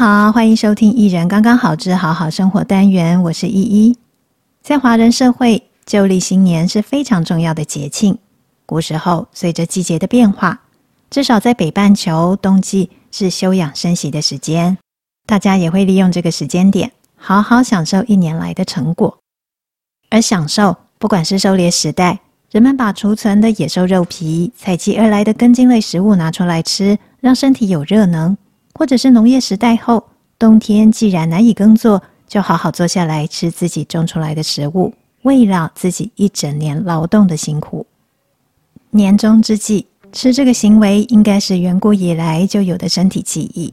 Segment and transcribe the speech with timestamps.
[0.00, 3.98] 好，欢迎收听《一人刚刚好之好好生活》单元，我是依依。
[4.62, 8.16] 在华人社会，旧历新年是非常重要的节庆。
[8.64, 10.62] 古时候，随着季节的变化，
[11.10, 14.78] 至少在北半球，冬季是休养生息的时间，
[15.26, 19.18] 大家也会利用这个时间点，好好享受一年来的成果。
[20.08, 22.20] 而享受，不管是狩猎时代，
[22.50, 28.34] 人们把储存的野兽肉皮、采集而来的根茎类食物拿出来吃，让身体有热能。
[28.74, 30.04] 或者是农业时代后，
[30.38, 37.86] 冬天既然难以耕作，就好好坐下来吃自己种出来的食物，慰劳自己一整年劳动的辛苦。
[38.90, 43.72] 年终之际，吃这个行为应该是远古以来就有的身体记忆。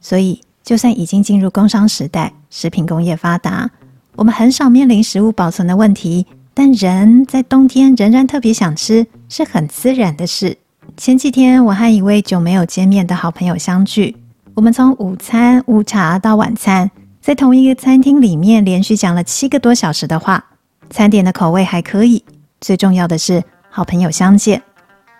[0.00, 3.70] 所以，就算已经进入工商时代，食品工业发达，
[4.14, 10.58] 我们很少面临食物保存的问题，但人在冬天仍然特别想吃，是很自然的事。
[10.98, 14.16] 前几天，我和一位久没有见面的好朋友相聚。
[14.54, 16.90] 我们从午餐、午茶到晚餐，
[17.20, 20.44] 在同一个餐厅里面连续讲了七个多小时的话。
[20.90, 22.24] 餐点的口味还可以，
[22.60, 23.40] 最重要的是
[23.70, 24.60] 好朋友相见。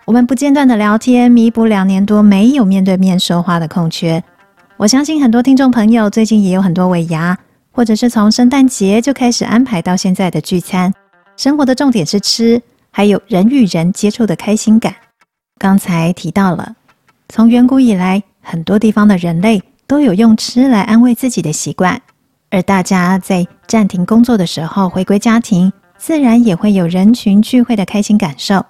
[0.03, 4.21] 我们不间断的聊天，弥补两年多没有面对面说话的空缺。
[4.75, 7.37] 我相信很多听众朋友最近也有很多尾牙，
[7.71, 10.93] 或者是从圣诞节就开始安排到现在的聚餐。
[11.37, 14.93] 生活的重点是吃，还有人与人接触的开心感。
[15.59, 16.73] 刚才提到了，
[17.27, 22.01] 从远古以来，很多地方的人类都有用吃来安慰自己的习惯，
[22.49, 28.65] 而大家在暂停工作的时候回归家庭，自然也会有人群聚会的开心感受。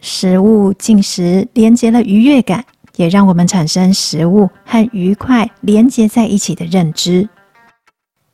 [0.00, 7.28] 食物进食连接了愉悦感，也让我们产生食物和愉快连接在一起的认知。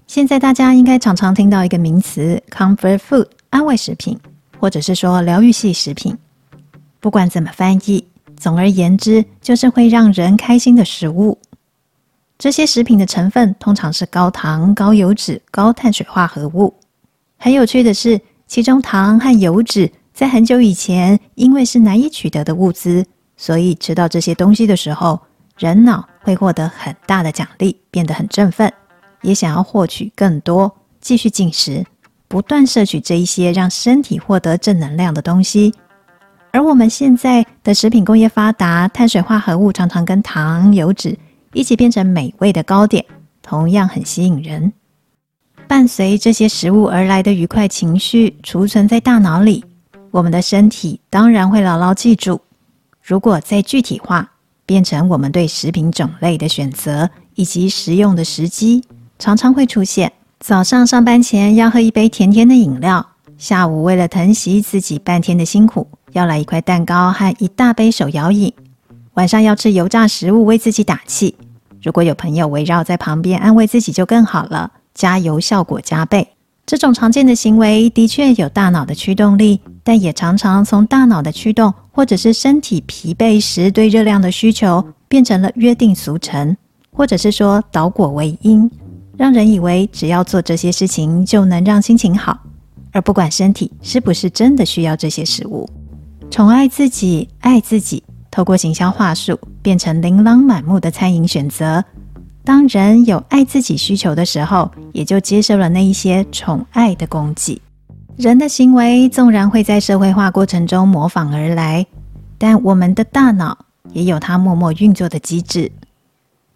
[0.06, 4.20] 现在大家应该常常听到一个名词 “comfort food” 安慰食品，
[4.60, 6.14] 或者是说疗愈系食品。
[7.04, 11.38] 不管怎么翻译，总而言之，就是会让人开心的食物。
[12.38, 16.72] 这些食品的成分通常是高糖、高油脂、高碳水化合物。
[17.36, 23.04] 很有趣的是，其中糖和油脂在很久以前，因为是难以取得的物资，
[23.36, 25.20] 所以吃到这些东西的时候，
[25.58, 28.72] 人脑会获得很大的奖励，变得很振奋，
[29.20, 31.84] 也想要获取更多，继续进食，
[32.28, 35.74] 不断摄取这一些让身体获得正能量的东西。
[36.54, 41.18] 而我们现在的食品工业发达，碳水化合物常常跟糖、油脂
[41.52, 43.04] 一起变成美味的糕点，
[43.42, 44.72] 同样很吸引人。
[45.66, 49.64] 伴随这些食物而来的愉快情绪储存在大脑里，
[50.12, 52.40] 我们的身体当然会牢牢记住。
[53.02, 54.30] 如果再具体化，
[54.64, 58.84] 变成我们对食品种类的选择以及食用的时机，
[59.18, 63.04] 常常会出现：早上上班前要喝一杯甜甜的饮料，
[63.36, 65.88] 下午为了疼惜自己半天的辛苦。
[66.14, 68.52] 要来一块蛋糕和一大杯手摇饮，
[69.14, 71.34] 晚上要吃油炸食物为自己打气。
[71.82, 76.28] 如果有朋友围绕在旁边安慰自己就更好了，加油效果加倍。
[76.64, 86.56] 这种常见的行为的确有大脑的驱动力，但也常常从大脑的驱动或者是身体疲惫时对热量的需求，变成了约定俗成，
[86.92, 88.70] 或者是说倒果为因，
[89.18, 92.38] 让人以为只要做这些事情就能让心情好，
[92.92, 95.68] 而不管身体是不是真的需要这些食物。
[96.30, 101.84] 宠爱自己，爱自己，透过行销话术变成琳琅满目的餐饮选择。
[102.42, 107.60] 当人有爱自己需求的时候，也就接受了那一些宠爱的供给。
[108.16, 111.86] 人的行为纵然会在社会化过程中模仿而来，
[112.36, 113.56] 但我们的大脑
[113.92, 115.70] 也有它默默运作的机制。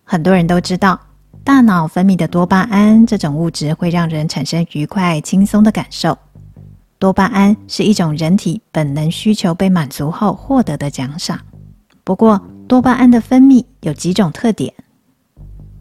[0.05, 1.01] 很多人都知道，
[1.45, 6.19] 大脑分泌的多巴胺这种物质会让人产生愉快、轻松的感受。
[6.99, 11.39] 多巴胺是一种人体本能需求被满足后获得的奖赏。
[12.03, 14.75] 不过，多巴胺的分泌有几种特点。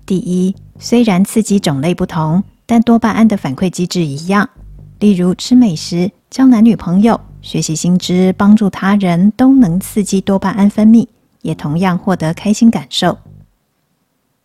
[0.06, 4.48] 第一，虽然刺激种类不同，但多巴胺的反馈机制一样。
[5.00, 11.08] 例如，吃美食、交男女朋友、学习新知、帮助他人，都能刺激多巴胺分泌，
[11.42, 13.18] 也同样获得开心感受。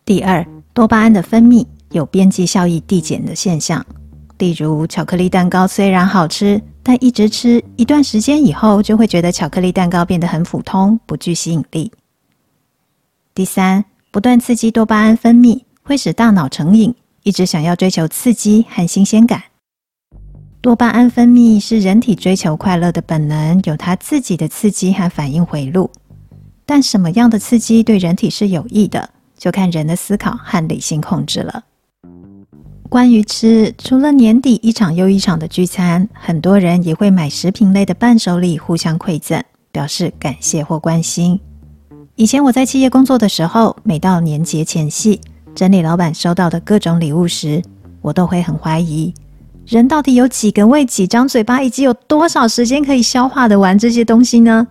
[0.03, 3.85] 第二，多巴胺的分泌有边际效益递减的现象。
[4.43, 11.89] 例如，巧克力蛋糕虽然好吃，但一直吃一段时间以后，就会觉得巧克力蛋糕变得很普通，不具吸引力。
[13.33, 16.93] 第三，不断刺激多巴胺分泌，会使大脑成瘾，
[17.23, 19.41] 一直想要追求刺激和新鲜感。
[20.59, 25.89] 多巴胺分泌是人体追求快乐的本能，有它自己的刺激和反应回路。
[26.65, 31.63] 但什么样的刺激对人体是有益的，就看人的思考和理性控制了。
[32.93, 41.39] 关于吃，除了年底一场又一场的聚餐，很多人也会买食品类的伴手礼互相馈赠，表示感谢或关心。
[42.13, 45.19] 以前我在企业工作的时候，每到年节前夕，
[45.55, 47.63] 整理老板收到的各种礼物时，
[47.99, 49.11] 我都会很怀疑，
[49.65, 54.67] 人到底有几个胃、几张嘴巴，以及有多少时间可以消化得完这些东西呢？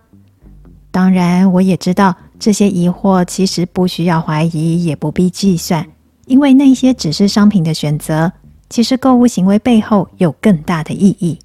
[0.91, 5.85] 当然，我也知道这些疑惑其实不需要怀疑，也不必计算，
[6.25, 8.31] 因为那些只是商品的选择，
[8.69, 11.37] 其实购物行为背后有更大的意义。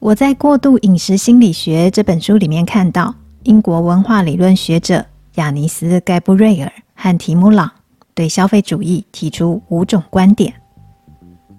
[0.00, 3.14] 我在《过度饮食心理学》这本书里面看到，
[3.44, 5.04] 英国文化理论学者
[5.36, 7.70] 亚尼斯·盖布瑞尔和提姆·朗
[8.14, 10.52] 对消费主义提出五种观点。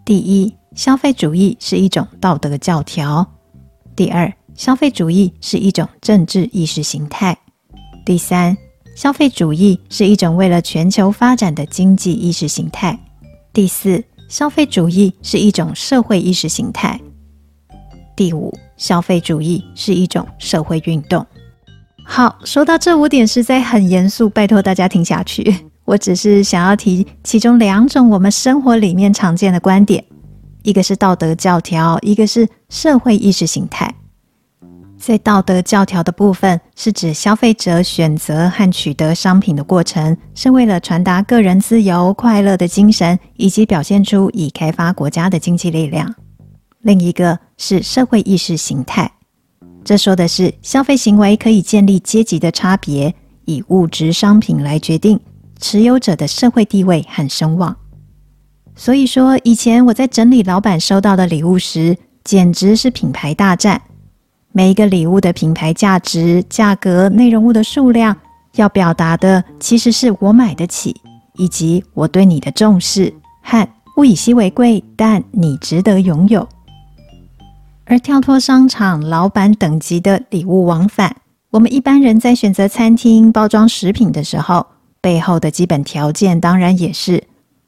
[0.05, 3.25] 第一，消费主义是一种道德教条；
[3.95, 7.33] 第二，消费主义是一种政治意识形态；
[8.05, 8.57] 第三，
[8.99, 12.99] 消费主义是一种为了全球发展的经济意识形态；
[13.53, 16.99] 第四，消费主义是一种社会意识形态。
[18.13, 21.25] 第五，消费主义是一种社会运动。
[22.03, 25.55] 好，说到这五点实在很严肃，拜托大家听下去。
[25.85, 30.03] 我只是想要提其中两种我们生活里面常见的观点，
[30.63, 33.95] 一个是道德教条，一个是社会意识形态。
[34.99, 46.13] 在道德教条的部分，是指消费者选择和取得商品的过程，是为了传达个人自由、快乐的精神，以及表现出已开发国家的经济力量。
[46.81, 49.09] 另一个是社会意识形态，
[49.83, 53.15] 这说的是消费行为可以建立阶级的差别，
[53.45, 55.19] 以物质商品来决定
[55.59, 57.75] 持有者的社会地位和声望。
[58.75, 63.81] 所以说，以前我在整理老板收到的礼物时，简直是品牌大战。
[64.51, 68.15] 每一个礼物的品牌价值、价格、内容物的数量，
[68.55, 70.95] 要表达的其实是我买得起，
[71.35, 73.13] 以及我对你的重视
[73.43, 73.67] 和
[73.97, 76.47] 物以稀为贵，但你值得拥有。
[77.85, 81.15] 而跳脱商场老板等级的礼物往返，
[81.51, 84.65] 我们一般人在选择餐厅包装食品的时候，
[84.99, 87.23] 背后的基本条件当然也是：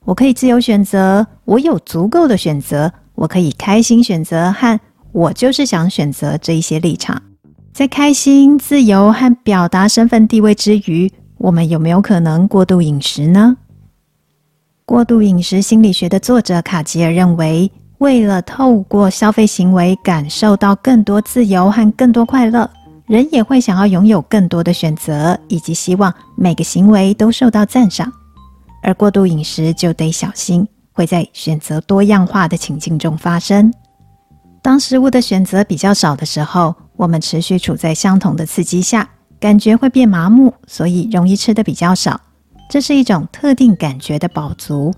[0.05, 4.79] 我可以自由选择，我有足够的选择，我可以开心选择，和
[5.11, 7.21] 我就是想选择这一些立场。
[7.73, 13.57] 在开心、自由和表达身份地位之余，我们有没有可能过度饮食呢？
[14.85, 17.71] 过度饮食心理学的作者卡吉尔认为。
[17.97, 22.67] 为了透过消费行为感受到更多自由和更多快乐，
[23.05, 28.11] 人也会想要拥有更多的选择，以及希望每个行为都受到赞赏。
[28.81, 33.71] 而过度饮食就得小心，会在选择多样化的情境中发生。
[34.61, 39.09] 当食物的选择比较少的时候，我们持续处在相同的刺激下，
[39.39, 42.21] 感觉会变麻木，所以容易吃得比较少。
[42.69, 44.93] 这是一种特定感觉的饱足。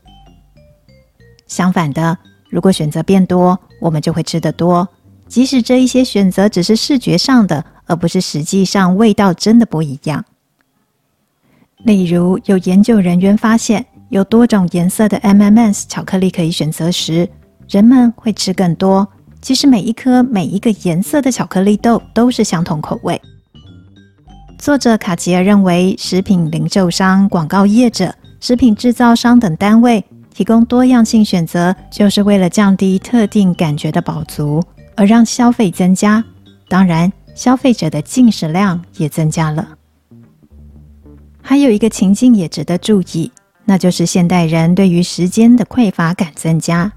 [1.48, 2.18] 相反的。
[2.50, 4.88] 如果选择变多，我们就会吃得多，
[5.28, 10.24] 即使这一些选择只是视觉上的，而不是实际上味道真的不一样。
[11.84, 17.28] 例如，有研究人员发现，有多种颜色的 M&M's 巧克力可以选择时，
[17.68, 19.08] 人们会吃更多。
[19.44, 23.22] 其实每一颗、每一个颜色的巧克力豆都是相同口味。
[24.58, 30.04] 作者卡吉尔认为，食品零售商、广告业者、食品制造商等单位。
[30.34, 34.64] 提供多样性选择，就是为了降低特定感觉的饱足，
[34.96, 36.24] 而让消费增加。
[36.68, 39.68] 当然，消费者的进食量也增加了。
[41.40, 43.32] 还有一个情境也值得注意，
[43.66, 46.92] 那就是现代人对于时间的匮乏感增加。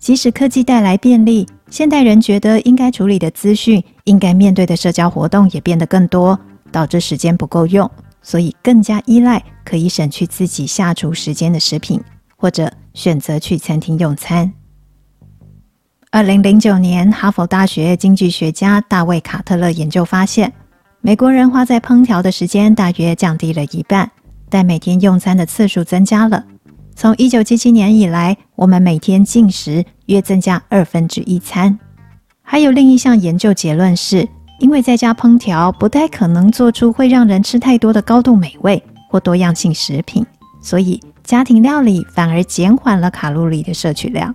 [0.00, 6.38] 即使科技带来便利，现代人觉得应该处理的资讯、应该面对的社交活动也变得更多，
[6.70, 11.98] 导致时间不够用，所以更加依赖可以省去自己下厨时间的食品。
[12.36, 14.52] 或者选择去餐厅用餐。
[16.10, 20.52] 二零零九年，哈佛大学经济学家大卫·卡特勒研究发现，
[21.00, 24.10] 美国人花在烹调的时间大约降低了一半，
[24.50, 26.44] 但每天用餐的次数增加了。
[26.96, 31.76] 从一九七七年以来，我们每天进食约增加二分之一餐。
[32.42, 34.28] 还有另一项研究结论是，
[34.60, 40.24] 因为在家烹调不太可能做出会让人吃太多的高度美味或多样性食品，
[40.60, 41.00] 所以。
[41.24, 44.34] 家庭料理反而减缓了卡路里的摄取量。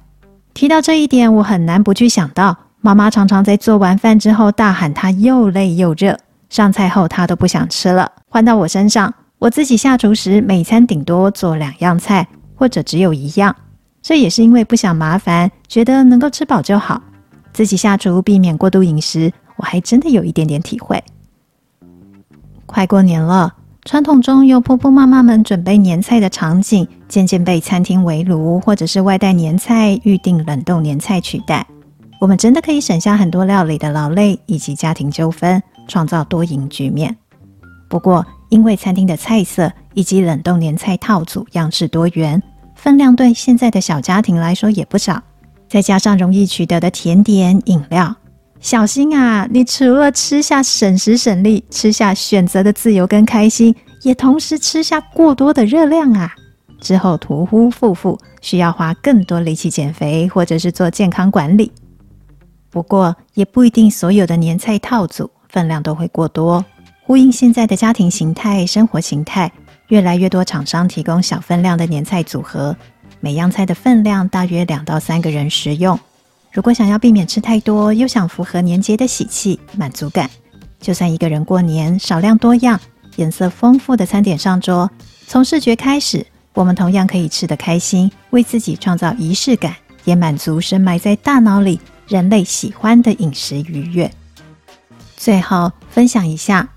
[0.54, 6.18] 提到这一点，我很难不去想到，妈妈常常在做完饭之后大喊她又累又热，
[6.50, 8.10] 上菜后她都不想吃了。
[8.30, 13.54] 换到我身上，我自己下厨时，每餐顶多做两样菜，或者只有一样。
[14.08, 17.02] 这也是因为不想麻烦，觉得能够吃饱就好。
[17.52, 21.04] 自己下厨避免过度饮食，我还真的有一点点体会。
[22.66, 23.54] 快过年了。
[23.84, 31.68] 传统中由婆婆妈妈们准备年菜的场景，渐渐被餐厅围炉或者是外带年菜、预订冷冻年菜取代。
[32.22, 37.14] 我们真的可以省下很多料理的劳累以及家庭纠纷，创造多赢局面。
[37.90, 42.42] 不过，因为餐厅的菜色以及冷冻年菜套组样式多元，
[42.78, 45.22] 分量对现在的小家庭来说也不少。
[45.68, 48.16] 再加上容易取得的甜点饮料，
[48.62, 49.46] 小心啊！
[49.52, 56.34] 你除了吃下省时省力，吃下选择的自由跟开心，也同时吃下过多的热量啊！
[56.80, 61.70] 之后突呼复复，需要花更多力气减肥，或者是做健康管理。
[62.70, 66.64] 不过也不一定所有的年菜套组分量都会过多。
[67.04, 69.52] 呼应现在的家庭形态、生活形态，
[69.88, 72.76] 越来越多厂商提供小分量的年菜组合。
[73.20, 76.00] 每样菜的分量大约两到三个人食用。
[76.52, 80.30] 如果想要避免吃太多，又想符合年节的喜气满足感，
[80.80, 82.80] 就算一个人过年，少量多样、
[83.16, 84.90] 颜色丰富的餐点上桌，
[85.28, 94.10] 从视觉开始，我们同样可以吃得开心，为自己创造仪式感，也满足深埋在大脑里人类喜欢的饮食愉悦。
[95.16, 96.70] 最后分享一下。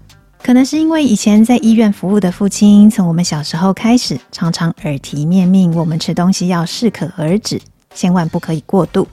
[0.43, 7.61] 可能是因为以前在医院服务的父亲，从我们小时候开始，常常耳提面命我们吃东西要适可而止，
[7.95, 9.07] 千万不可以过度。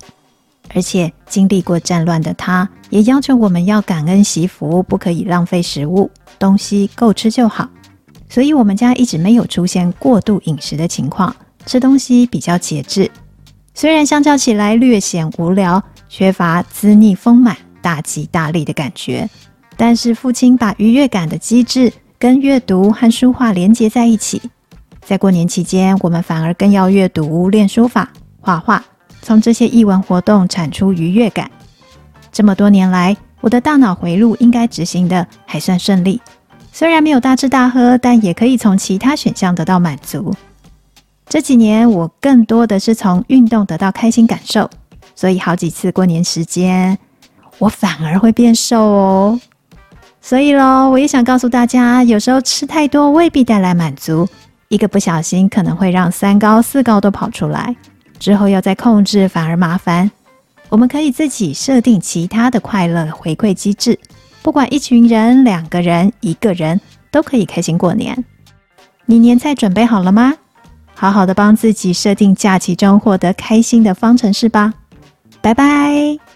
[0.73, 7.69] 而且经历过战乱的他，也要求我们要感恩惜福，不可以浪费食物，东西够吃就好。
[8.29, 11.33] 所以，我们家一直没有出现过度饮食的情况，
[11.65, 13.09] 吃东西比较节制。
[13.73, 19.29] 虽然相较起来略显无聊，缺乏滋腻丰满、大吉大利的感觉。
[19.77, 24.41] 但是父亲把愉悦感的机制跟阅读和书画连接在一起，
[25.05, 28.83] 在过年期间，我们反而更要阅读、练书法、画画，
[29.21, 31.49] 从这些艺文活动产出愉悦感。
[32.31, 36.19] 这么多年来，我的大脑回路应该执行的还算顺利，
[36.71, 40.33] 虽然没有大吃大喝，但也可以从其他选项得到满足。
[41.29, 44.67] 这几年，我更多的是从运动得到开心感受，
[45.15, 46.97] 所以好几次过年时间，
[47.59, 49.39] 我反而会变瘦哦。
[50.27, 54.27] 所以喽，我也想告诉大家，有时候吃太多未必带来满足，
[54.67, 57.73] 一个不小心可能会让三高四高都跑出来，
[58.19, 60.11] 之后要再控制反而麻烦。
[60.67, 63.97] 我们可以自己设定其他的快乐回馈机制，
[64.41, 68.25] 不管一群人、两个人、一个人，都可以开心过年。
[69.05, 70.33] 你年菜准备好了吗？
[70.93, 74.73] 好好的帮自己设定假期中获得开心的方程式吧。
[75.39, 76.26] 拜拜。